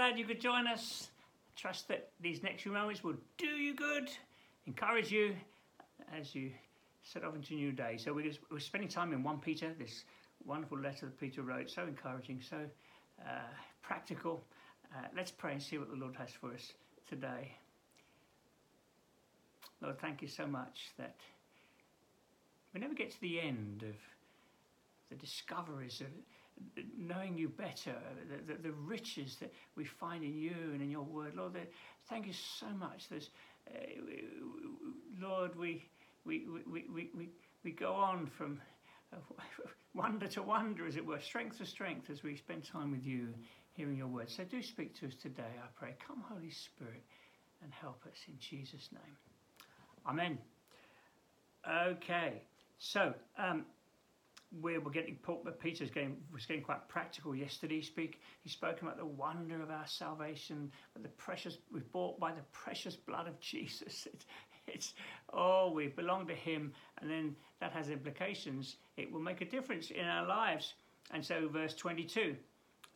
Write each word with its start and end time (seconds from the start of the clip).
glad 0.00 0.18
you 0.18 0.24
could 0.24 0.40
join 0.40 0.66
us. 0.66 1.10
Trust 1.56 1.88
that 1.88 2.08
these 2.22 2.42
next 2.42 2.62
few 2.62 2.72
moments 2.72 3.04
will 3.04 3.16
do 3.36 3.44
you 3.44 3.74
good, 3.74 4.08
encourage 4.66 5.12
you 5.12 5.36
as 6.18 6.34
you 6.34 6.52
set 7.02 7.22
off 7.22 7.34
into 7.34 7.52
a 7.52 7.56
new 7.56 7.70
day. 7.70 7.98
So 7.98 8.14
we're, 8.14 8.32
we're 8.50 8.60
spending 8.60 8.88
time 8.88 9.12
in 9.12 9.22
1 9.22 9.40
Peter, 9.40 9.74
this 9.78 10.04
wonderful 10.46 10.78
letter 10.78 11.04
that 11.04 11.20
Peter 11.20 11.42
wrote, 11.42 11.68
so 11.68 11.82
encouraging, 11.82 12.40
so 12.40 12.56
uh, 13.28 13.40
practical. 13.82 14.42
Uh, 14.96 15.04
let's 15.14 15.30
pray 15.30 15.52
and 15.52 15.62
see 15.62 15.76
what 15.76 15.90
the 15.90 15.96
Lord 15.96 16.16
has 16.16 16.30
for 16.30 16.54
us 16.54 16.72
today. 17.06 17.52
Lord, 19.82 20.00
thank 20.00 20.22
you 20.22 20.28
so 20.28 20.46
much 20.46 20.92
that 20.96 21.16
we 22.72 22.80
never 22.80 22.94
get 22.94 23.10
to 23.10 23.20
the 23.20 23.38
end 23.38 23.82
of 23.82 23.96
the 25.10 25.16
discoveries 25.16 26.00
of 26.00 26.06
knowing 26.98 27.36
you 27.36 27.48
better, 27.48 27.94
the, 28.28 28.54
the, 28.54 28.62
the, 28.62 28.72
riches 28.72 29.36
that 29.40 29.52
we 29.76 29.84
find 29.84 30.24
in 30.24 30.36
you 30.36 30.54
and 30.72 30.82
in 30.82 30.90
your 30.90 31.02
word. 31.02 31.34
Lord, 31.36 31.56
thank 32.08 32.26
you 32.26 32.32
so 32.32 32.66
much. 32.78 33.08
There's, 33.08 33.30
uh, 33.68 33.78
Lord, 35.20 35.56
we, 35.56 35.84
we, 36.24 36.46
we, 36.66 36.84
we, 36.92 37.10
we, 37.16 37.28
we 37.64 37.70
go 37.72 37.92
on 37.92 38.26
from 38.26 38.60
uh, 39.12 39.16
wonder 39.94 40.26
to 40.28 40.42
wonder, 40.42 40.86
as 40.86 40.96
it 40.96 41.04
were, 41.04 41.20
strength 41.20 41.58
to 41.58 41.66
strength 41.66 42.10
as 42.10 42.22
we 42.22 42.36
spend 42.36 42.64
time 42.64 42.90
with 42.90 43.04
you, 43.04 43.28
hearing 43.72 43.96
your 43.96 44.08
word. 44.08 44.30
So 44.30 44.44
do 44.44 44.62
speak 44.62 44.98
to 45.00 45.06
us 45.06 45.14
today, 45.20 45.42
I 45.42 45.66
pray. 45.78 45.94
Come, 46.06 46.22
Holy 46.28 46.50
Spirit, 46.50 47.02
and 47.62 47.72
help 47.72 48.04
us 48.06 48.18
in 48.28 48.34
Jesus' 48.38 48.88
name. 48.92 49.16
Amen. 50.06 50.38
Okay, 51.68 52.42
so 52.78 53.12
um, 53.38 53.64
we 54.60 54.78
were 54.78 54.90
getting 54.90 55.18
uh, 55.28 55.50
Peter's 55.52 55.90
getting 55.90 56.16
was 56.32 56.46
getting 56.46 56.62
quite 56.62 56.88
practical 56.88 57.34
yesterday. 57.34 57.80
Speak, 57.80 58.20
he 58.42 58.48
spoke 58.48 58.82
about 58.82 58.96
the 58.96 59.06
wonder 59.06 59.62
of 59.62 59.70
our 59.70 59.86
salvation, 59.86 60.70
but 60.92 61.02
the 61.02 61.08
precious 61.10 61.58
we're 61.72 61.82
bought 61.92 62.18
by 62.18 62.32
the 62.32 62.42
precious 62.52 62.96
blood 62.96 63.28
of 63.28 63.38
Jesus. 63.40 64.06
It's, 64.12 64.26
it's 64.66 64.94
oh, 65.32 65.72
we 65.72 65.88
belong 65.88 66.26
to 66.26 66.34
Him, 66.34 66.72
and 67.00 67.10
then 67.10 67.36
that 67.60 67.72
has 67.72 67.90
implications. 67.90 68.76
It 68.96 69.10
will 69.10 69.20
make 69.20 69.40
a 69.40 69.44
difference 69.44 69.90
in 69.90 70.04
our 70.04 70.26
lives. 70.26 70.74
And 71.12 71.24
so, 71.24 71.48
verse 71.48 71.74
twenty-two. 71.74 72.36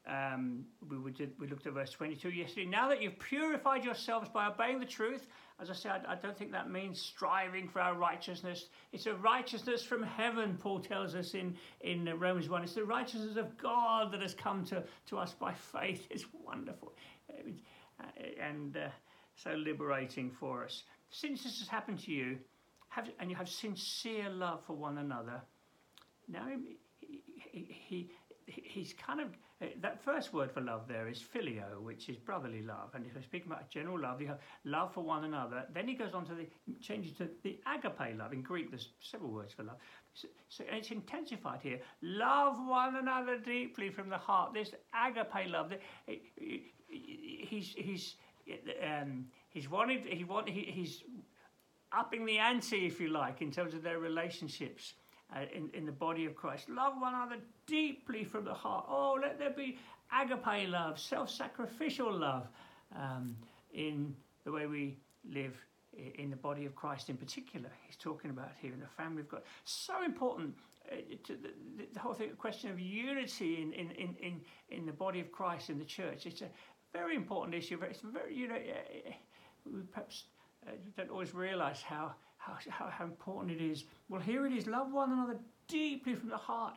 Um, 0.07 0.67
we, 0.91 1.13
did, 1.13 1.33
we 1.39 1.47
looked 1.47 1.67
at 1.67 1.73
verse 1.73 1.91
22 1.91 2.29
yesterday. 2.29 2.67
Now 2.67 2.89
that 2.89 3.01
you've 3.01 3.19
purified 3.19 3.85
yourselves 3.85 4.29
by 4.29 4.49
obeying 4.49 4.79
the 4.79 4.87
truth, 4.87 5.27
as 5.61 5.71
I 5.71 5.73
said, 5.75 6.03
I 6.07 6.15
don't 6.15 6.37
think 6.37 6.53
that 6.53 6.71
means 6.71 7.01
striving 7.01 7.69
for 7.69 7.81
our 7.81 7.95
righteousness. 7.95 8.69
It's 8.93 9.07
a 9.07 9.15
righteousness 9.15 9.83
from 9.83 10.03
heaven, 10.03 10.59
Paul 10.61 10.81
tells 10.81 11.15
us 11.15 11.33
in, 11.33 11.57
in 11.81 12.05
Romans 12.19 12.51
1. 12.51 12.65
It's 12.65 12.75
the 12.75 12.85
righteousness 12.85 13.37
of 13.37 13.57
God 13.57 14.13
that 14.13 14.21
has 14.21 14.35
come 14.35 14.65
to, 14.67 14.83
to 15.07 15.19
us 15.19 15.33
by 15.33 15.55
faith. 15.55 16.07
It's 16.11 16.27
wonderful 16.45 16.93
uh, 17.31 18.05
and 18.41 18.77
uh, 18.77 18.89
so 19.37 19.53
liberating 19.53 20.31
for 20.31 20.65
us. 20.65 20.83
Since 21.11 21.45
this 21.45 21.61
has 21.61 21.69
happened 21.69 22.01
to 22.01 22.13
you, 22.13 22.39
have, 22.89 23.09
and 23.19 23.31
you 23.31 23.37
have 23.37 23.49
sincere 23.49 24.29
love 24.29 24.61
for 24.67 24.77
one 24.77 24.99
another, 24.99 25.41
now 26.29 26.47
he, 26.47 26.77
he, 27.51 27.67
he 27.71 28.11
he's 28.47 28.93
kind 28.95 29.21
of 29.21 29.29
Eh, 29.65 29.69
that 29.81 30.03
first 30.03 30.33
word 30.33 30.51
for 30.51 30.61
love 30.61 30.83
there 30.89 31.09
is 31.09 31.23
phileo, 31.23 31.81
which 31.81 32.09
is 32.09 32.17
brotherly 32.17 32.63
love. 32.63 32.91
And 32.95 33.07
if 33.07 33.15
we're 33.15 33.23
speaking 33.23 33.51
about 33.51 33.71
general 33.71 33.99
love, 33.99 34.21
you 34.21 34.27
have 34.29 34.41
love 34.65 34.93
for 34.93 35.03
one 35.03 35.25
another. 35.25 35.65
Then 35.73 35.89
he 35.89 35.95
goes 35.95 36.15
on 36.15 36.27
to 36.27 36.35
the 36.35 36.47
changes 36.81 37.17
to 37.19 37.29
the 37.43 37.59
agape 37.67 38.19
love. 38.19 38.33
In 38.33 38.43
Greek, 38.43 38.71
there's 38.71 38.89
several 39.01 39.31
words 39.31 39.53
for 39.53 39.63
love. 39.65 39.77
So, 40.15 40.29
so 40.49 40.65
it's 40.71 40.91
intensified 40.91 41.61
here. 41.63 41.81
Love 42.03 42.57
one 42.67 42.97
another 42.97 43.39
deeply 43.39 43.91
from 43.91 44.09
the 44.09 44.19
heart. 44.19 44.55
This 44.55 44.73
agape 44.95 45.49
love. 45.51 45.73
Eh, 45.73 45.77
eh, 46.09 46.59
he's 46.89 47.75
he's 47.77 48.17
um, 48.83 49.27
he's 49.49 49.71
wanted 49.71 50.05
he 50.05 50.25
want 50.25 50.49
he, 50.49 50.63
he's 50.63 51.03
upping 51.93 52.27
the 52.27 52.39
ante, 52.39 52.87
if 52.87 53.01
you 53.01 53.09
like, 53.09 53.41
in 53.41 53.51
terms 53.51 53.73
of 53.73 53.83
their 53.83 54.01
relationships 54.01 54.95
uh, 55.35 55.41
in, 55.55 55.71
in 55.75 55.87
the 55.87 55.93
body 55.93 56.27
of 56.27 56.35
Christ. 56.35 56.69
Love 56.69 56.95
one 56.99 57.15
another 57.15 57.37
deeply 57.67 58.25
from 58.25 58.45
the 58.45 58.55
heart. 58.55 58.87
Oh, 58.89 59.19
let 59.21 59.39
there 59.39 59.51
be 59.51 59.79
agape 60.13 60.69
love, 60.69 60.99
self 60.99 61.31
sacrificial 61.31 62.13
love 62.13 62.47
um, 62.97 63.37
in 63.73 64.15
the 64.45 64.53
way 64.53 64.67
we 64.67 64.99
live 65.31 65.57
in 66.17 66.31
the 66.31 66.37
body 66.37 66.67
of 66.67 66.75
Christ 66.75 67.09
in 67.09 67.17
particular. 67.17 67.71
He's 67.87 67.97
talking 67.97 68.31
about 68.31 68.51
here 68.61 68.73
in 68.73 68.81
the 68.81 68.87
family 68.87 69.23
of 69.23 69.29
God. 69.29 69.43
So 69.65 70.05
important 70.05 70.55
uh, 70.91 70.97
to 71.25 71.33
the, 71.35 71.51
the, 71.93 72.01
whole 72.01 72.15
thing, 72.15 72.31
the 72.31 72.37
question 72.37 72.71
of 72.71 72.79
unity 72.81 73.63
in, 73.63 73.73
in, 73.73 73.91
in, 74.21 74.41
in, 74.71 74.87
the 74.87 74.93
body 74.93 75.21
of 75.21 75.33
Christ 75.33 75.71
in 75.71 75.79
the 75.79 75.85
church. 75.85 76.27
It's 76.27 76.43
a 76.43 76.49
very 76.93 77.17
important 77.17 77.55
issue. 77.55 77.79
It's 77.83 78.01
very, 78.01 78.35
you 78.35 78.49
know, 78.49 78.59
we 79.73 79.81
perhaps 79.93 80.25
uh, 80.67 80.73
don't 80.97 81.11
always 81.11 81.35
realize 81.35 81.81
how 81.81 82.15
how, 82.45 82.59
how, 82.69 82.91
how 82.91 83.05
important 83.05 83.59
it 83.59 83.65
is. 83.65 83.85
Well, 84.09 84.21
here 84.21 84.47
it 84.47 84.53
is 84.53 84.67
love 84.67 84.93
one 84.93 85.13
another 85.13 85.39
deeply 85.69 86.15
from 86.15 86.29
the 86.29 86.37
heart. 86.37 86.75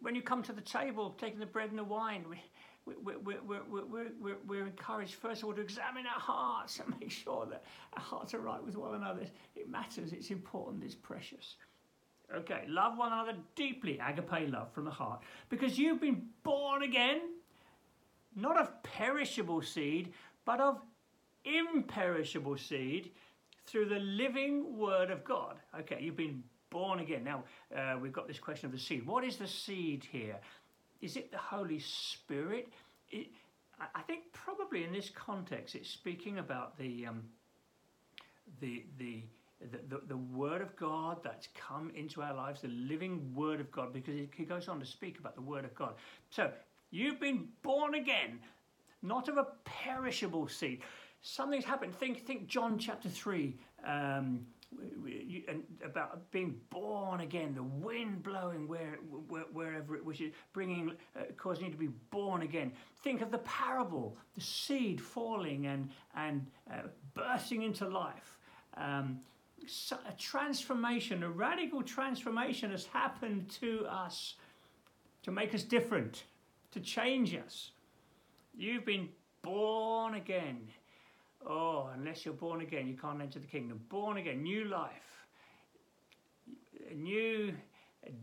When 0.00 0.14
you 0.14 0.22
come 0.22 0.42
to 0.44 0.52
the 0.52 0.62
table, 0.62 1.14
taking 1.18 1.38
the 1.38 1.46
bread 1.46 1.70
and 1.70 1.78
the 1.78 1.84
wine, 1.84 2.24
we, 2.28 2.42
we, 2.86 3.16
we, 3.16 3.34
we, 3.46 3.56
we, 3.68 4.02
we, 4.20 4.32
we're 4.46 4.66
encouraged, 4.66 5.14
first 5.14 5.42
of 5.42 5.48
all, 5.48 5.54
to 5.54 5.60
examine 5.60 6.06
our 6.06 6.20
hearts 6.20 6.80
and 6.84 6.98
make 6.98 7.10
sure 7.10 7.46
that 7.46 7.64
our 7.94 8.02
hearts 8.02 8.34
are 8.34 8.40
right 8.40 8.62
with 8.64 8.76
one 8.76 8.94
another. 8.94 9.22
It 9.54 9.68
matters, 9.68 10.12
it's 10.12 10.30
important, 10.30 10.82
it's 10.84 10.94
precious. 10.94 11.56
Okay, 12.34 12.64
love 12.68 12.96
one 12.96 13.12
another 13.12 13.34
deeply, 13.56 13.98
agape 13.98 14.50
love 14.50 14.72
from 14.72 14.84
the 14.84 14.90
heart, 14.90 15.20
because 15.48 15.76
you've 15.78 16.00
been 16.00 16.28
born 16.44 16.84
again, 16.84 17.20
not 18.36 18.56
of 18.56 18.82
perishable 18.84 19.62
seed, 19.62 20.12
but 20.44 20.60
of 20.60 20.80
imperishable 21.44 22.56
seed 22.56 23.10
through 23.70 23.86
the 23.86 23.98
living 23.98 24.76
word 24.76 25.10
of 25.10 25.24
God. 25.24 25.56
Okay, 25.80 25.98
you've 26.00 26.16
been 26.16 26.42
born 26.70 27.00
again. 27.00 27.24
Now, 27.24 27.44
uh, 27.76 27.98
we've 28.00 28.12
got 28.12 28.26
this 28.26 28.38
question 28.38 28.66
of 28.66 28.72
the 28.72 28.78
seed. 28.78 29.06
What 29.06 29.24
is 29.24 29.36
the 29.36 29.46
seed 29.46 30.06
here? 30.10 30.36
Is 31.00 31.16
it 31.16 31.30
the 31.30 31.38
Holy 31.38 31.78
Spirit? 31.78 32.68
It, 33.10 33.28
I 33.94 34.02
think 34.02 34.24
probably 34.32 34.84
in 34.84 34.92
this 34.92 35.10
context, 35.10 35.74
it's 35.74 35.88
speaking 35.88 36.38
about 36.38 36.78
the, 36.78 37.06
um, 37.06 37.22
the, 38.60 38.84
the, 38.98 39.22
the, 39.60 39.78
the, 39.88 40.00
the, 40.08 40.16
Word 40.16 40.60
of 40.60 40.76
God 40.76 41.18
that's 41.24 41.48
come 41.54 41.90
into 41.94 42.20
our 42.22 42.34
lives, 42.34 42.60
the 42.60 42.68
living 42.68 43.32
Word 43.34 43.60
of 43.60 43.70
God, 43.70 43.92
because 43.92 44.14
he 44.36 44.44
goes 44.44 44.68
on 44.68 44.80
to 44.80 44.86
speak 44.86 45.18
about 45.18 45.34
the 45.34 45.42
Word 45.42 45.64
of 45.64 45.74
God. 45.74 45.94
So, 46.28 46.50
you've 46.90 47.20
been 47.20 47.48
born 47.62 47.94
again, 47.94 48.38
not 49.02 49.28
of 49.28 49.38
a 49.38 49.46
perishable 49.64 50.46
seed 50.46 50.82
something's 51.22 51.64
happened. 51.64 51.94
Think, 51.94 52.26
think 52.26 52.46
John 52.46 52.78
chapter 52.78 53.08
3, 53.08 53.56
um, 53.86 54.46
and 55.48 55.64
about 55.84 56.30
being 56.30 56.54
born 56.70 57.20
again, 57.20 57.54
the 57.54 57.62
wind 57.62 58.22
blowing 58.22 58.68
where, 58.68 58.98
where, 59.28 59.44
wherever 59.52 59.96
it 59.96 60.04
was, 60.04 60.18
bringing, 60.52 60.92
uh, 61.16 61.22
causing 61.36 61.66
you 61.66 61.72
to 61.72 61.76
be 61.76 61.88
born 62.10 62.42
again. 62.42 62.72
Think 63.02 63.20
of 63.20 63.30
the 63.30 63.38
parable, 63.38 64.16
the 64.34 64.40
seed 64.40 65.00
falling 65.00 65.66
and, 65.66 65.90
and 66.14 66.46
uh, 66.72 66.82
bursting 67.14 67.62
into 67.62 67.88
life. 67.88 68.38
Um, 68.76 69.20
so 69.66 69.96
a 70.08 70.12
transformation, 70.12 71.22
a 71.22 71.30
radical 71.30 71.82
transformation 71.82 72.70
has 72.70 72.86
happened 72.86 73.50
to 73.60 73.86
us 73.86 74.36
to 75.22 75.30
make 75.30 75.54
us 75.54 75.62
different, 75.62 76.24
to 76.72 76.80
change 76.80 77.34
us. 77.34 77.72
You've 78.56 78.86
been 78.86 79.08
born 79.42 80.14
again. 80.14 80.68
Oh, 81.46 81.90
unless 81.94 82.24
you're 82.24 82.34
born 82.34 82.60
again, 82.60 82.86
you 82.86 82.96
can't 82.96 83.20
enter 83.20 83.38
the 83.38 83.46
kingdom. 83.46 83.80
Born 83.88 84.18
again, 84.18 84.42
new 84.42 84.64
life, 84.66 85.26
new 86.94 87.54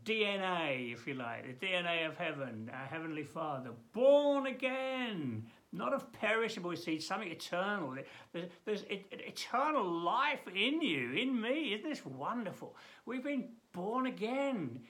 DNA, 0.03 0.93
if 0.93 1.07
you 1.07 1.13
like, 1.13 1.59
the 1.59 1.65
DNA 1.65 2.07
of 2.07 2.17
heaven, 2.17 2.69
our 2.73 2.85
Heavenly 2.85 3.23
Father. 3.23 3.71
Born 3.93 4.47
again, 4.47 5.45
not 5.71 5.93
of 5.93 6.11
perishable 6.13 6.75
seed, 6.75 7.01
something 7.01 7.29
eternal. 7.29 7.95
There's, 8.33 8.49
there's 8.65 8.83
eternal 8.89 9.89
life 9.89 10.47
in 10.47 10.81
you, 10.81 11.11
in 11.11 11.39
me. 11.39 11.73
Isn't 11.73 11.89
this 11.89 12.05
wonderful? 12.05 12.75
We've 13.05 13.23
been 13.23 13.49
born 13.71 14.07
again. 14.07 14.81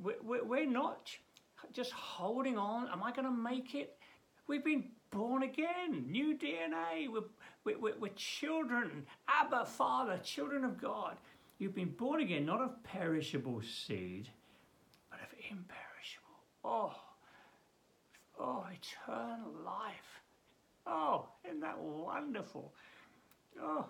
We're 0.00 0.70
not 0.70 1.10
just 1.72 1.92
holding 1.92 2.56
on. 2.56 2.88
Am 2.88 3.02
I 3.02 3.12
going 3.12 3.26
to 3.26 3.32
make 3.32 3.74
it? 3.74 3.96
We've 4.46 4.64
been 4.64 4.84
born 5.10 5.42
again, 5.42 6.06
new 6.08 6.38
DNA. 6.38 7.10
We're 7.12 7.22
we're, 7.76 7.94
we're, 7.98 8.10
children. 8.16 9.06
Abba, 9.28 9.64
Father, 9.64 10.18
children 10.22 10.64
of 10.64 10.80
God. 10.80 11.16
You've 11.58 11.74
been 11.74 11.90
born 11.90 12.20
again, 12.20 12.46
not 12.46 12.60
of 12.60 12.82
perishable 12.84 13.60
seed, 13.62 14.28
but 15.10 15.20
of 15.20 15.28
imperishable. 15.50 16.38
Oh, 16.64 16.94
oh, 18.38 18.64
eternal 18.72 19.52
life. 19.64 20.22
Oh, 20.86 21.26
isn't 21.44 21.60
that 21.60 21.78
wonderful? 21.78 22.72
Oh, 23.60 23.86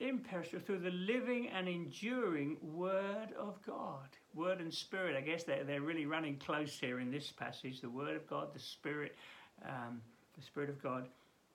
imperishable 0.00 0.60
through 0.64 0.80
the 0.80 0.90
living 0.90 1.48
and 1.48 1.68
enduring 1.68 2.56
Word 2.62 3.28
of 3.38 3.60
God. 3.66 4.08
Word 4.34 4.60
and 4.60 4.72
Spirit, 4.72 5.16
I 5.16 5.20
guess 5.20 5.44
they're, 5.44 5.64
they're 5.64 5.80
really 5.80 6.06
running 6.06 6.36
close 6.36 6.78
here 6.78 7.00
in 7.00 7.10
this 7.10 7.30
passage. 7.32 7.80
The 7.80 7.90
Word 7.90 8.16
of 8.16 8.26
God, 8.28 8.54
the 8.54 8.60
Spirit, 8.60 9.14
um, 9.66 10.00
the 10.36 10.42
Spirit 10.42 10.70
of 10.70 10.82
God. 10.82 11.08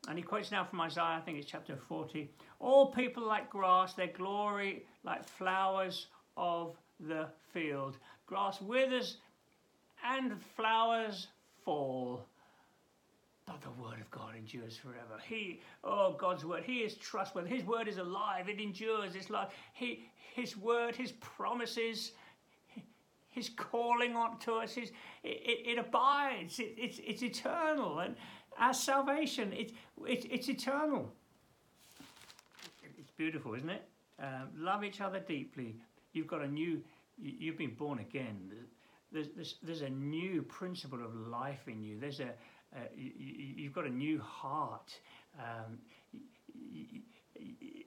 And 0.07 0.17
he 0.17 0.23
quotes 0.23 0.51
now 0.51 0.63
from 0.63 0.81
Isaiah, 0.81 1.17
I 1.17 1.21
think 1.21 1.39
it's 1.39 1.49
chapter 1.49 1.75
40. 1.75 2.29
All 2.59 2.91
people 2.91 3.25
like 3.25 3.49
grass, 3.49 3.93
their 3.93 4.07
glory 4.07 4.85
like 5.03 5.27
flowers 5.27 6.07
of 6.37 6.77
the 6.99 7.27
field. 7.53 7.97
Grass 8.27 8.61
withers 8.61 9.17
and 10.03 10.33
flowers 10.55 11.27
fall. 11.63 12.25
But 13.45 13.61
the 13.61 13.69
word 13.81 13.99
of 14.01 14.09
God 14.09 14.35
endures 14.35 14.75
forever. 14.75 15.19
He, 15.27 15.61
oh, 15.83 16.15
God's 16.19 16.43
word, 16.45 16.63
He 16.63 16.79
is 16.79 16.95
trustworthy. 16.95 17.49
His 17.49 17.63
word 17.63 17.87
is 17.87 17.97
alive. 17.97 18.49
It 18.49 18.59
endures. 18.59 19.15
It's 19.15 19.29
like 19.29 19.49
He, 19.73 20.09
His 20.33 20.57
word, 20.57 20.95
His 20.95 21.11
promises, 21.13 22.13
His 23.35 23.49
calling 23.49 24.15
on 24.15 24.39
to 24.39 24.53
us, 24.53 24.75
His, 24.75 24.91
it, 25.21 25.41
it, 25.45 25.71
it 25.71 25.77
abides. 25.77 26.57
It, 26.59 26.73
it's, 26.77 27.01
it's 27.05 27.21
eternal. 27.21 27.99
And 27.99 28.15
our 28.57 28.73
salvation, 28.73 29.51
it, 29.51 29.73
it, 30.07 30.25
it's 30.31 30.47
eternal. 30.47 31.11
It's 32.97 33.11
beautiful, 33.11 33.53
isn't 33.55 33.69
it? 33.69 33.83
Um, 34.21 34.51
love 34.57 34.85
each 34.85 35.01
other 35.01 35.19
deeply. 35.19 35.75
You've 36.13 36.27
got 36.27 36.43
a 36.43 36.47
new, 36.47 36.81
you've 37.21 37.57
been 37.57 37.75
born 37.75 37.99
again. 37.99 38.49
There's, 39.11 39.27
there's, 39.35 39.55
there's 39.61 39.81
a 39.81 39.89
new 39.89 40.41
principle 40.41 41.03
of 41.03 41.13
life 41.13 41.67
in 41.67 41.83
you. 41.83 41.99
There's 41.99 42.21
a, 42.21 42.29
uh, 42.73 42.79
you, 42.95 43.65
have 43.65 43.73
got 43.73 43.85
a 43.85 43.89
new 43.89 44.21
heart. 44.21 44.97
Um, 45.37 45.77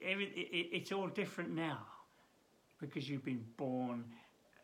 every, 0.05 0.27
it, 0.27 0.77
it's 0.77 0.93
all 0.93 1.09
different 1.09 1.55
now 1.55 1.87
because 2.79 3.09
you've 3.09 3.25
been 3.25 3.45
born 3.57 4.05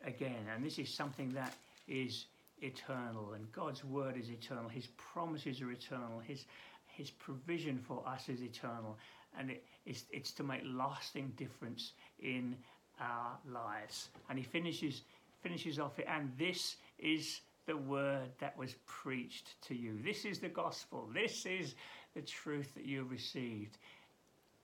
again. 0.05 0.45
And 0.53 0.63
this 0.63 0.79
is 0.79 0.89
something 0.89 1.33
that 1.33 1.53
is 1.87 2.25
eternal, 2.61 3.33
and 3.33 3.51
God's 3.51 3.83
word 3.83 4.17
is 4.17 4.29
eternal. 4.29 4.69
His 4.69 4.87
promises 4.97 5.61
are 5.61 5.71
eternal. 5.71 6.19
His 6.19 6.45
His 6.87 7.11
provision 7.11 7.77
for 7.77 8.03
us 8.07 8.29
is 8.29 8.41
eternal, 8.41 8.97
and 9.37 9.51
it, 9.51 9.63
it's, 9.85 10.05
it's 10.11 10.31
to 10.31 10.43
make 10.43 10.61
lasting 10.65 11.33
difference 11.35 11.91
in 12.19 12.55
our 12.99 13.37
lives. 13.51 14.09
And 14.29 14.39
He 14.39 14.45
finishes 14.45 15.01
finishes 15.43 15.79
off 15.79 15.99
it, 15.99 16.07
and 16.07 16.31
this 16.37 16.77
is 16.97 17.41
the 17.65 17.77
word 17.77 18.29
that 18.39 18.57
was 18.57 18.75
preached 18.85 19.61
to 19.61 19.75
you. 19.75 19.99
This 20.03 20.25
is 20.25 20.39
the 20.39 20.49
gospel. 20.49 21.09
This 21.13 21.45
is 21.45 21.75
the 22.15 22.21
truth 22.21 22.73
that 22.75 22.85
you 22.85 23.03
received. 23.03 23.77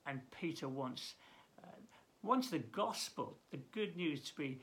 And 0.06 0.20
Peter 0.40 0.68
wants 0.68 1.14
uh, 1.62 1.66
wants 2.22 2.50
the 2.50 2.58
gospel, 2.58 3.36
the 3.50 3.60
good 3.72 3.96
news, 3.96 4.22
to 4.30 4.34
be 4.36 4.60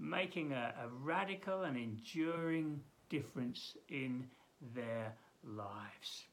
making 0.00 0.52
a, 0.52 0.74
a 0.82 0.88
radical 1.02 1.62
and 1.62 1.76
enduring 1.76 2.80
difference 3.10 3.76
in 3.88 4.26
their 4.74 5.14
lives. 5.44 6.24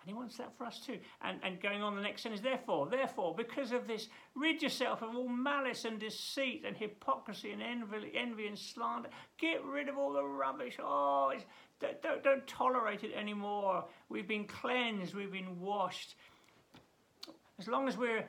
And 0.00 0.08
he 0.08 0.14
wants 0.14 0.36
that 0.36 0.56
for 0.56 0.64
us 0.64 0.78
too. 0.78 0.98
And, 1.22 1.40
and 1.42 1.60
going 1.60 1.82
on 1.82 1.96
the 1.96 2.00
next 2.00 2.22
sentence, 2.22 2.40
therefore, 2.40 2.86
therefore, 2.88 3.34
because 3.34 3.72
of 3.72 3.88
this, 3.88 4.08
rid 4.36 4.62
yourself 4.62 5.02
of 5.02 5.16
all 5.16 5.28
malice 5.28 5.84
and 5.84 5.98
deceit 5.98 6.64
and 6.64 6.76
hypocrisy 6.76 7.50
and 7.50 7.60
envy, 7.60 8.12
envy 8.16 8.46
and 8.46 8.56
slander. 8.56 9.08
Get 9.38 9.64
rid 9.64 9.88
of 9.88 9.98
all 9.98 10.12
the 10.12 10.24
rubbish. 10.24 10.76
Oh, 10.80 11.32
don't, 11.80 12.00
don't, 12.02 12.22
don't 12.22 12.46
tolerate 12.46 13.02
it 13.02 13.14
anymore. 13.14 13.84
We've 14.08 14.28
been 14.28 14.46
cleansed, 14.46 15.14
we've 15.14 15.32
been 15.32 15.60
washed. 15.60 16.14
As 17.58 17.66
long 17.66 17.88
as 17.88 17.96
we're 17.96 18.24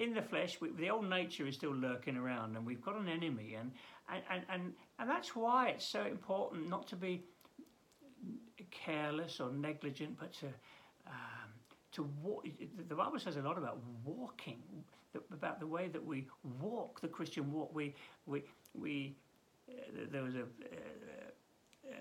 in 0.00 0.14
the 0.14 0.22
flesh, 0.22 0.60
we, 0.60 0.70
the 0.72 0.88
old 0.88 1.08
nature 1.08 1.46
is 1.46 1.54
still 1.54 1.74
lurking 1.74 2.16
around, 2.16 2.56
and 2.56 2.64
we've 2.64 2.80
got 2.80 2.96
an 2.96 3.06
enemy, 3.06 3.54
and, 3.60 3.70
and, 4.10 4.22
and, 4.30 4.42
and, 4.48 4.72
and 4.98 5.08
that's 5.08 5.36
why 5.36 5.68
it's 5.68 5.84
so 5.84 6.04
important 6.04 6.68
not 6.68 6.88
to 6.88 6.96
be 6.96 7.22
careless 8.70 9.40
or 9.40 9.52
negligent, 9.52 10.16
but 10.18 10.32
to 10.32 10.46
um, 11.06 11.50
to 11.92 12.08
walk. 12.22 12.46
The 12.88 12.94
Bible 12.94 13.18
says 13.18 13.36
a 13.36 13.42
lot 13.42 13.58
about 13.58 13.78
walking, 14.04 14.62
about 15.32 15.60
the 15.60 15.66
way 15.66 15.88
that 15.88 16.04
we 16.04 16.26
walk 16.60 17.00
the 17.00 17.08
Christian 17.08 17.52
walk. 17.52 17.74
We 17.74 17.94
we 18.26 18.44
we. 18.74 19.16
Uh, 19.68 20.06
there 20.10 20.22
was 20.22 20.34
a 20.34 20.42
uh, 20.42 21.90
uh, 21.90 21.94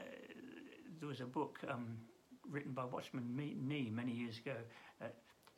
there 1.00 1.10
was 1.10 1.20
a 1.20 1.26
book 1.26 1.60
um, 1.70 1.98
written 2.50 2.72
by 2.72 2.86
Watchman 2.86 3.36
Nee 3.36 3.90
many 3.90 4.14
years 4.14 4.38
ago. 4.38 4.56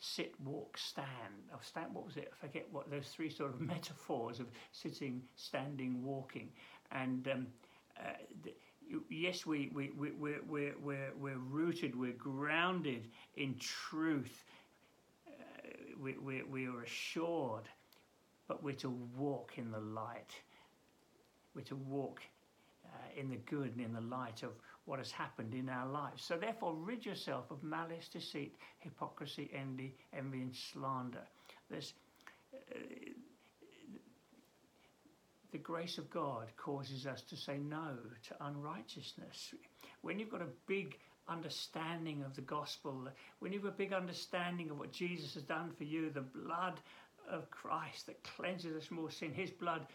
Sit, 0.03 0.33
walk, 0.43 0.79
stand. 0.79 1.07
Or 1.51 1.57
oh, 1.57 1.59
stand. 1.61 1.93
What 1.93 2.07
was 2.07 2.17
it? 2.17 2.33
I 2.33 2.47
forget 2.47 2.67
what 2.71 2.89
those 2.89 3.07
three 3.07 3.29
sort 3.29 3.53
of 3.53 3.61
metaphors 3.75 4.39
of 4.39 4.47
sitting, 4.71 5.21
standing, 5.35 6.03
walking, 6.03 6.49
and 6.91 7.27
um, 7.27 7.47
uh, 7.99 8.13
the, 8.43 8.53
yes, 9.09 9.45
we, 9.45 9.69
we, 9.73 9.91
we, 9.91 10.11
we're, 10.11 10.41
we're, 10.47 10.75
we're, 10.81 11.11
we're 11.19 11.37
rooted, 11.37 11.95
we're 11.95 12.13
grounded 12.13 13.07
in 13.35 13.55
truth. 13.59 14.43
Uh, 15.27 15.31
we, 15.99 16.17
we, 16.17 16.41
we 16.43 16.67
are 16.67 16.81
assured, 16.81 17.69
but 18.47 18.63
we're 18.63 18.73
to 18.73 18.89
walk 19.15 19.53
in 19.57 19.69
the 19.71 19.79
light. 19.79 20.31
We're 21.55 21.61
to 21.63 21.75
walk 21.75 22.21
uh, 22.85 23.19
in 23.19 23.29
the 23.29 23.37
good 23.37 23.75
and 23.75 23.81
in 23.85 23.93
the 23.93 24.01
light 24.01 24.41
of 24.41 24.51
what 24.85 24.99
has 24.99 25.11
happened 25.11 25.53
in 25.53 25.69
our 25.69 25.87
lives. 25.87 26.23
So 26.23 26.37
therefore, 26.37 26.73
rid 26.73 27.05
yourself 27.05 27.51
of 27.51 27.63
malice, 27.63 28.07
deceit, 28.11 28.55
hypocrisy, 28.79 29.49
envy, 29.53 29.95
envy, 30.13 30.41
and 30.41 30.55
slander. 30.55 31.27
There's, 31.69 31.93
uh, 32.53 32.79
the 35.51 35.57
grace 35.57 35.97
of 35.97 36.09
God 36.09 36.47
causes 36.57 37.05
us 37.05 37.21
to 37.23 37.35
say 37.35 37.57
no 37.57 37.97
to 38.29 38.45
unrighteousness. 38.45 39.53
When 40.01 40.17
you've 40.17 40.31
got 40.31 40.41
a 40.41 40.47
big 40.65 40.97
understanding 41.27 42.23
of 42.23 42.35
the 42.35 42.41
gospel, 42.41 43.07
when 43.39 43.53
you've 43.53 43.65
a 43.65 43.71
big 43.71 43.93
understanding 43.93 44.69
of 44.71 44.79
what 44.79 44.91
Jesus 44.91 45.33
has 45.35 45.43
done 45.43 45.71
for 45.77 45.83
you, 45.83 46.09
the 46.09 46.21
blood 46.21 46.79
of 47.29 47.49
Christ 47.51 48.07
that 48.07 48.23
cleanses 48.23 48.75
us 48.75 48.85
from 48.85 48.99
all 48.99 49.09
sin, 49.09 49.33
His 49.33 49.51
blood 49.51 49.85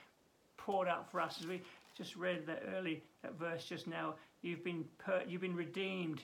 poured 0.56 0.89
out 0.89 1.11
for 1.11 1.21
us, 1.21 1.39
as 1.41 1.47
we 1.47 1.62
just 1.96 2.16
read 2.16 2.46
that 2.46 2.62
early 2.76 3.02
that 3.22 3.38
verse 3.38 3.64
just 3.64 3.87
now. 3.87 4.14
You've 4.43 4.64
been 4.64 4.84
per- 4.98 5.25
you've 5.26 5.40
been 5.40 5.56
redeemed, 5.56 6.22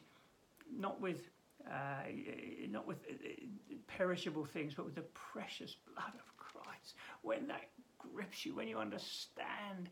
not 0.77 1.01
with 1.01 1.31
uh, 1.71 2.05
not 2.69 2.87
with 2.87 2.99
uh, 3.09 3.75
perishable 3.87 4.45
things, 4.45 4.75
but 4.75 4.85
with 4.85 4.95
the 4.95 5.05
precious 5.33 5.77
blood 5.95 6.13
of 6.15 6.37
Christ. 6.37 6.95
When 7.23 7.47
that 7.49 7.69
grips 7.99 8.45
you, 8.45 8.55
when 8.55 8.69
you 8.69 8.79
understand 8.79 9.89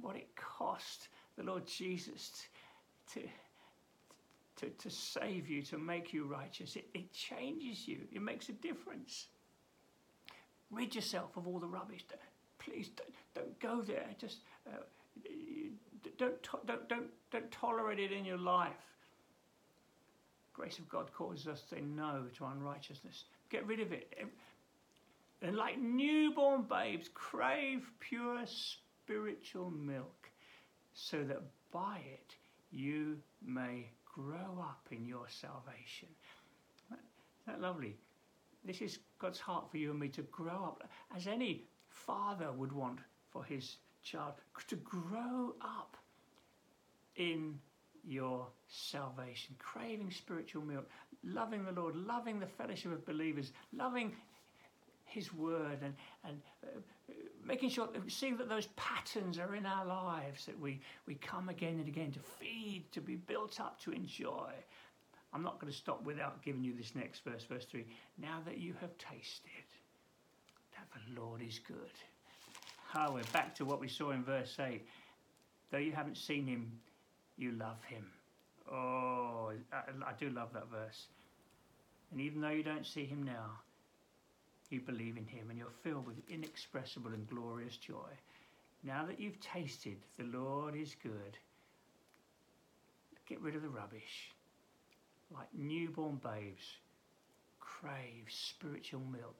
what 0.00 0.16
it 0.16 0.28
cost 0.36 1.08
the 1.36 1.44
Lord 1.44 1.66
Jesus 1.66 2.46
to, 3.14 3.20
to, 4.56 4.68
to 4.68 4.90
save 4.90 5.48
you, 5.48 5.62
to 5.62 5.78
make 5.78 6.12
you 6.12 6.24
righteous, 6.24 6.76
it, 6.76 6.88
it 6.94 7.12
changes 7.12 7.86
you, 7.88 7.98
it 8.12 8.20
makes 8.20 8.48
a 8.48 8.52
difference. 8.52 9.26
Rid 10.70 10.94
yourself 10.94 11.36
of 11.36 11.46
all 11.46 11.58
the 11.58 11.66
rubbish. 11.66 12.04
Please 12.58 12.88
don't, 12.88 13.14
don't 13.34 13.60
go 13.60 13.80
there. 13.80 14.06
Just 14.20 14.40
uh, 14.66 14.82
don't, 16.18 16.42
to, 16.42 16.58
don't, 16.66 16.88
don't, 16.88 17.06
don't 17.30 17.50
tolerate 17.50 17.98
it 17.98 18.12
in 18.12 18.24
your 18.24 18.38
life. 18.38 18.72
Grace 20.52 20.78
of 20.78 20.88
God 20.88 21.12
causes 21.12 21.46
us 21.46 21.62
to 21.62 21.76
say 21.76 21.80
no 21.80 22.24
to 22.36 22.44
unrighteousness. 22.46 23.24
Get 23.50 23.66
rid 23.66 23.80
of 23.80 23.92
it 23.92 24.12
and 25.42 25.56
like 25.56 25.78
newborn 25.78 26.62
babes, 26.62 27.08
crave 27.14 27.88
pure 28.00 28.42
spiritual 28.46 29.70
milk, 29.70 30.30
so 30.94 31.22
that 31.24 31.42
by 31.72 32.00
it 32.04 32.34
you 32.70 33.16
may 33.44 33.90
grow 34.04 34.58
up 34.60 34.86
in 34.90 35.06
your 35.06 35.26
salvation. 35.28 36.08
Isn't 36.90 37.00
that 37.46 37.60
lovely? 37.60 37.96
This 38.64 38.80
is 38.80 38.98
God's 39.18 39.38
heart 39.38 39.70
for 39.70 39.78
you 39.78 39.90
and 39.90 40.00
me 40.00 40.08
to 40.08 40.22
grow 40.22 40.64
up 40.64 40.88
as 41.14 41.26
any 41.26 41.68
father 41.88 42.50
would 42.52 42.72
want 42.72 42.98
for 43.30 43.44
his 43.44 43.76
child 44.02 44.34
to 44.68 44.76
grow 44.76 45.54
up 45.60 45.96
in 47.16 47.58
your 48.04 48.46
salvation, 48.68 49.54
craving 49.58 50.10
spiritual 50.10 50.62
milk, 50.62 50.88
loving 51.24 51.64
the 51.64 51.72
Lord, 51.72 51.94
loving 51.96 52.38
the 52.38 52.46
fellowship 52.46 52.92
of 52.92 53.04
believers, 53.04 53.52
loving 53.72 54.12
his 55.04 55.32
Word 55.32 55.78
and, 55.82 55.94
and 56.24 56.40
uh, 56.64 57.12
making 57.44 57.70
sure, 57.70 57.88
seeing 58.08 58.36
that 58.36 58.48
those 58.48 58.68
patterns 58.76 59.38
are 59.38 59.54
in 59.54 59.66
our 59.66 59.86
lives, 59.86 60.46
that 60.46 60.58
we, 60.58 60.80
we 61.06 61.14
come 61.14 61.48
again 61.48 61.78
and 61.78 61.88
again 61.88 62.12
to 62.12 62.20
feed, 62.20 62.84
to 62.92 63.00
be 63.00 63.16
built 63.16 63.60
up, 63.60 63.80
to 63.80 63.90
enjoy. 63.90 64.52
I'm 65.32 65.42
not 65.42 65.60
going 65.60 65.70
to 65.72 65.78
stop 65.78 66.02
without 66.04 66.42
giving 66.42 66.64
you 66.64 66.74
this 66.74 66.94
next 66.94 67.24
verse, 67.24 67.44
verse 67.44 67.64
3. 67.64 67.84
Now 68.18 68.40
that 68.46 68.58
you 68.58 68.74
have 68.80 68.96
tasted 68.98 69.50
that 70.72 70.88
the 70.94 71.20
Lord 71.20 71.42
is 71.42 71.58
good. 71.58 71.76
Oh, 72.94 73.12
we're 73.14 73.22
back 73.32 73.54
to 73.56 73.64
what 73.64 73.80
we 73.80 73.88
saw 73.88 74.10
in 74.12 74.24
verse 74.24 74.56
8. 74.60 74.86
Though 75.70 75.78
you 75.78 75.92
haven't 75.92 76.16
seen 76.16 76.46
him, 76.46 76.72
you 77.36 77.52
love 77.52 77.82
him. 77.84 78.06
Oh, 78.70 79.52
I, 79.72 79.76
I 80.06 80.12
do 80.18 80.30
love 80.30 80.52
that 80.54 80.70
verse. 80.70 81.06
And 82.12 82.20
even 82.20 82.40
though 82.40 82.50
you 82.50 82.62
don't 82.62 82.86
see 82.86 83.04
him 83.04 83.22
now, 83.22 83.60
you 84.70 84.80
believe 84.80 85.16
in 85.18 85.26
him 85.26 85.50
and 85.50 85.58
you're 85.58 85.68
filled 85.82 86.06
with 86.06 86.16
inexpressible 86.30 87.12
and 87.12 87.28
glorious 87.28 87.76
joy. 87.76 88.10
Now 88.84 89.04
that 89.06 89.20
you've 89.20 89.40
tasted 89.40 89.98
the 90.18 90.24
Lord 90.24 90.74
is 90.76 90.96
good, 91.02 91.38
get 93.28 93.40
rid 93.40 93.56
of 93.56 93.62
the 93.62 93.68
rubbish. 93.68 94.30
like 95.34 95.48
newborn 95.54 96.20
babes, 96.22 96.64
crave 97.60 98.26
spiritual 98.28 99.02
milk, 99.12 99.36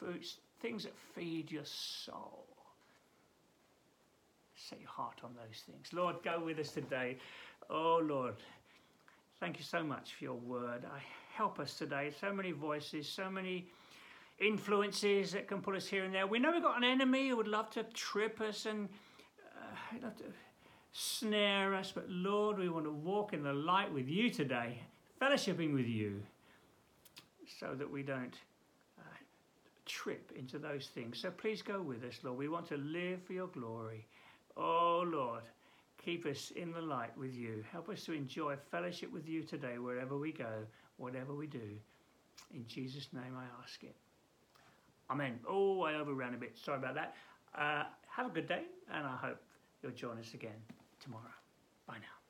foods, 0.00 0.38
things 0.60 0.84
that 0.84 0.94
feed 1.14 1.50
your 1.52 1.64
soul. 1.64 2.46
Set 4.68 4.80
your 4.80 4.88
heart 4.88 5.20
on 5.22 5.30
those 5.34 5.62
things. 5.66 5.92
Lord, 5.92 6.16
go 6.24 6.42
with 6.42 6.58
us 6.58 6.70
today. 6.70 7.18
Oh, 7.68 8.00
Lord, 8.02 8.36
thank 9.38 9.58
you 9.58 9.64
so 9.64 9.82
much 9.82 10.14
for 10.14 10.24
your 10.24 10.34
word. 10.34 10.84
Help 11.34 11.58
us 11.58 11.74
today. 11.74 12.12
So 12.18 12.32
many 12.32 12.52
voices, 12.52 13.06
so 13.06 13.30
many 13.30 13.66
influences 14.38 15.32
that 15.32 15.48
can 15.48 15.60
put 15.60 15.76
us 15.76 15.86
here 15.86 16.04
and 16.04 16.14
there. 16.14 16.26
We 16.26 16.38
know 16.38 16.52
we've 16.52 16.62
got 16.62 16.78
an 16.78 16.84
enemy 16.84 17.28
who 17.28 17.36
would 17.36 17.48
love 17.48 17.70
to 17.70 17.82
trip 17.82 18.40
us 18.40 18.64
and 18.64 18.88
uh, 19.54 19.98
love 20.02 20.16
to 20.16 20.24
snare 20.92 21.74
us, 21.74 21.92
but 21.92 22.08
Lord, 22.08 22.58
we 22.58 22.68
want 22.68 22.86
to 22.86 22.92
walk 22.92 23.32
in 23.32 23.42
the 23.42 23.52
light 23.52 23.92
with 23.92 24.08
you 24.08 24.30
today, 24.30 24.80
fellowshipping 25.20 25.74
with 25.74 25.86
you, 25.86 26.22
so 27.60 27.74
that 27.74 27.90
we 27.90 28.02
don't 28.02 28.36
uh, 28.98 29.02
trip 29.84 30.32
into 30.36 30.58
those 30.58 30.86
things. 30.94 31.18
So 31.18 31.30
please 31.30 31.62
go 31.62 31.82
with 31.82 32.02
us, 32.04 32.18
Lord. 32.22 32.38
We 32.38 32.48
want 32.48 32.68
to 32.68 32.76
live 32.76 33.22
for 33.24 33.32
your 33.32 33.48
glory. 33.48 34.06
Oh, 34.56 35.04
Lord, 35.06 35.42
keep 36.02 36.26
us 36.26 36.52
in 36.54 36.72
the 36.72 36.80
light 36.80 37.16
with 37.16 37.34
you. 37.34 37.64
Help 37.72 37.88
us 37.88 38.04
to 38.04 38.12
enjoy 38.12 38.56
fellowship 38.70 39.12
with 39.12 39.28
you 39.28 39.42
today, 39.42 39.78
wherever 39.78 40.16
we 40.16 40.32
go, 40.32 40.64
whatever 40.96 41.34
we 41.34 41.46
do. 41.46 41.78
In 42.54 42.66
Jesus' 42.66 43.08
name 43.12 43.36
I 43.36 43.44
ask 43.62 43.82
it. 43.82 43.96
Amen. 45.10 45.38
Oh, 45.48 45.82
I 45.82 45.94
overran 45.94 46.34
a 46.34 46.38
bit. 46.38 46.56
Sorry 46.56 46.78
about 46.78 46.94
that. 46.94 47.14
Uh, 47.56 47.84
have 48.08 48.26
a 48.26 48.30
good 48.30 48.48
day, 48.48 48.62
and 48.92 49.06
I 49.06 49.16
hope 49.16 49.40
you'll 49.82 49.92
join 49.92 50.18
us 50.18 50.34
again 50.34 50.62
tomorrow. 51.00 51.22
Bye 51.86 51.98
now. 51.98 52.23